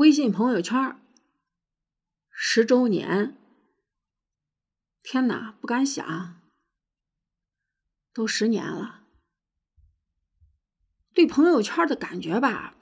[0.00, 0.96] 微信朋友圈
[2.30, 3.36] 十周年，
[5.02, 6.40] 天哪，不敢想，
[8.14, 9.02] 都十年了。
[11.12, 12.74] 对朋友圈的感觉吧，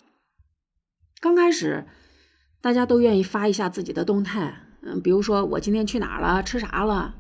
[1.21, 1.89] 刚开始
[2.61, 7.17] 大家都愿意发一下自己的动态，嗯，比如说我今天去哪了，吃啥了，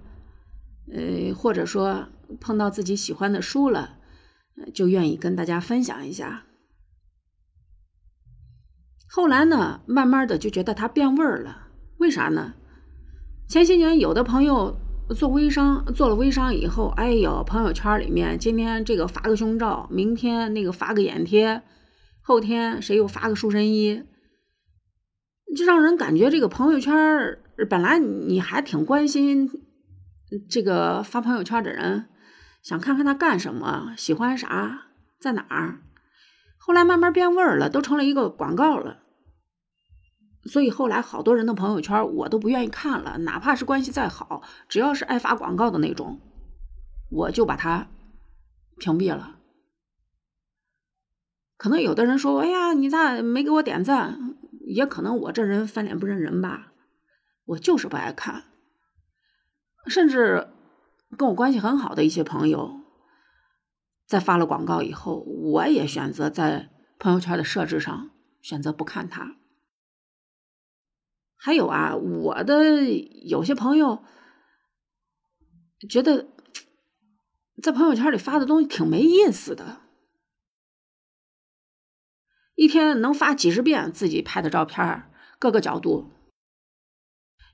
[0.92, 2.08] 呃，或者说
[2.40, 3.98] 碰到自己喜欢的书了，
[4.72, 6.44] 就愿意跟大家分享一下。
[9.10, 11.68] 后来呢，慢慢的就觉得它变味儿了。
[11.98, 12.54] 为啥呢？
[13.48, 14.78] 前些年有的朋友
[15.16, 21.62] 做微商，做了微商以后，哎呦，朋友圈里面今天这个发个胸罩，明天那个发个眼贴，
[22.20, 24.04] 后天谁又发个塑身衣，
[25.56, 26.94] 就让人感觉这个朋友圈
[27.70, 29.50] 本来你还挺关心
[30.50, 32.10] 这个发朋友圈的人，
[32.62, 35.80] 想看看他干什么，喜欢啥，在哪儿。
[36.68, 38.98] 后来慢慢变味儿了，都成了一个广告了。
[40.44, 46.20] 所以后来好多人的朋友圈我都不愿意看了，哪怕是关系再好，只要是爱发广告的那种，
[47.10, 47.88] 我就把它
[48.76, 49.36] 屏蔽了。
[51.56, 54.36] 可能有的人说：“哎呀，你咋没给我点赞？”
[54.68, 56.74] 也可能我这人翻脸不认人吧，
[57.46, 58.44] 我就是不爱看。
[59.86, 60.48] 甚至
[61.16, 62.77] 跟我关系很好的一些朋友。
[64.08, 69.36] 在发了广告以后，我也选择在朋友圈的设置上选择不看它。
[71.36, 72.90] 还有啊，我的
[73.26, 74.02] 有些朋友
[75.90, 76.26] 觉得
[77.62, 79.82] 在朋友圈里发的东西挺没意思的，
[82.54, 86.10] 一天能发几十遍自己拍的照片，各个角度，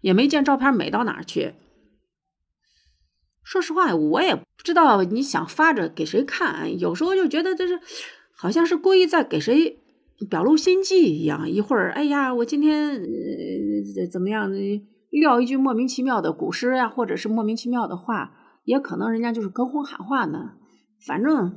[0.01, 1.57] 也没见照片美到哪儿去。
[3.55, 6.77] 说实话，我也不知道你想发着给谁看。
[6.81, 7.79] 有时候就觉得这是，
[8.35, 9.79] 好像是故意在给谁
[10.29, 11.49] 表露心迹一样。
[11.49, 14.51] 一会儿，哎呀，我今天呃怎么样，
[15.11, 18.33] 撂一句莫名其妙的古诗呀，或者是莫名其妙的话，
[18.65, 20.55] 也可能人家就是隔空喊话呢。
[21.07, 21.57] 反正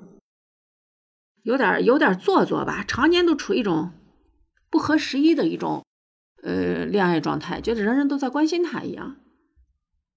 [1.42, 3.92] 有点有点做作吧，常年都处于一种
[4.70, 5.84] 不合时宜的一种
[6.44, 9.16] 呃恋爱状态，觉得人人都在关心他一样。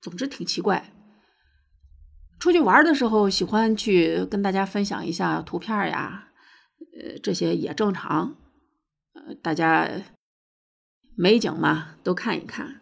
[0.03, 0.93] 总之挺奇怪。
[2.41, 6.29] 出去玩的时候，喜欢去跟大家分享一下图片呀，
[6.99, 8.35] 呃，这些也正常，
[9.13, 9.87] 呃，大家
[11.15, 12.81] 美景嘛，都看一看。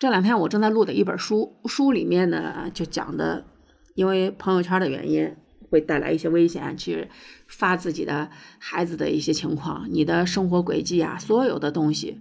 [0.00, 3.46] 这两天我正在录的一本书，书里面呢就讲的，
[3.94, 5.36] 因为朋友圈的原因
[5.70, 7.08] 会带来一些危险，去
[7.46, 12.20] 发自己的孩子的一些情况，你的生活轨迹啊，所有的东西，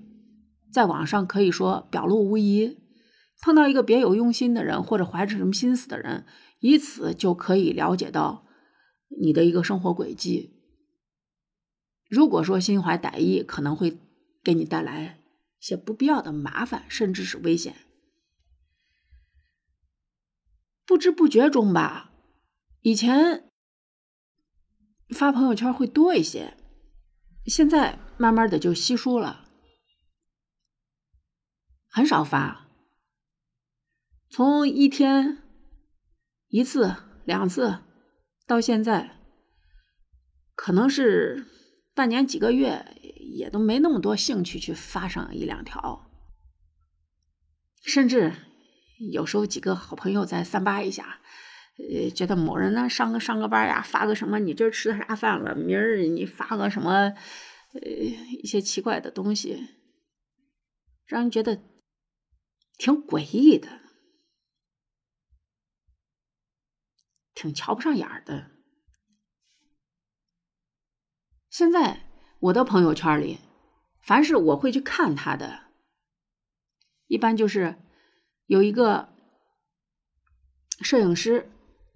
[0.72, 2.78] 在网上可以说表露无遗。
[3.42, 6.26] 碰到一个别有用心的人，或者怀着什么心思的人，
[6.60, 8.46] 以此就可以了解到
[9.22, 10.56] 你的一个生活轨迹。
[12.10, 13.98] 如果说心怀歹意，可能会
[14.44, 15.22] 给你带来
[15.60, 17.76] 一些不必要的麻烦，甚至是危险。
[20.86, 22.12] 不知不觉中吧，
[22.82, 23.52] 以前
[25.10, 26.58] 发朋友圈会多一些，
[27.46, 29.46] 现在慢慢的就稀疏了，
[31.88, 32.69] 很少发。
[34.32, 35.40] 从一天
[36.50, 36.96] 一次、
[37.26, 37.80] 两次，
[38.46, 39.18] 到现在，
[40.54, 41.48] 可能是
[41.96, 42.96] 半年几个月，
[43.36, 46.12] 也都没那么多兴趣去发上一两条。
[47.82, 48.34] 甚至
[49.12, 51.22] 有时候几个好朋友在三八一下，
[51.78, 56.92] 呃，觉得某人呢上个上个班呀，发个什么你今儿吃的啥饭了，明儿你发个什么，
[57.74, 59.70] 呃，一些奇怪的东西，
[61.08, 61.60] 让人觉得
[62.78, 63.68] 挺诡异的。
[67.40, 68.52] 挺瞧不上眼儿的。
[71.50, 72.06] 现在
[72.42, 73.40] 我的朋友圈里，
[74.02, 75.68] 凡是我会去看他的，
[77.08, 77.78] 一般就是
[78.48, 79.08] 有一个
[80.82, 81.50] 摄影师，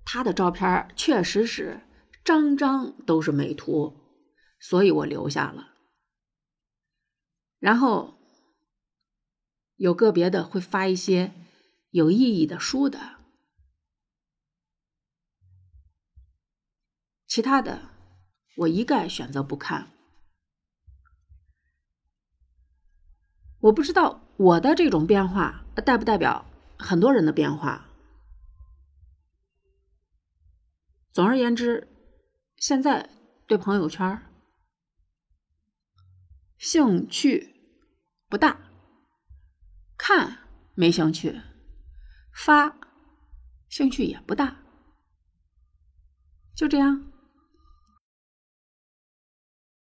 [0.06, 1.82] 他的照片确实是
[2.24, 3.94] 张张都是美图，
[4.62, 5.74] 所以我留下了。
[7.60, 8.18] 然后
[9.76, 11.34] 有个别的会发一些
[11.90, 13.23] 有意义的书的。
[17.34, 17.90] 其他的，
[18.58, 19.92] 我一概选择不看。
[23.60, 26.46] 我不知道我的这种变化代不代表
[26.78, 27.90] 很多人的变化。
[31.12, 31.88] 总而言之，
[32.58, 33.10] 现在
[33.48, 34.22] 对朋友圈
[36.60, 37.56] 兴趣
[38.30, 38.60] 不大，
[39.98, 40.38] 看
[40.76, 41.42] 没兴趣，
[42.32, 42.78] 发
[43.70, 44.56] 兴趣也不大，
[46.54, 47.10] 就这样。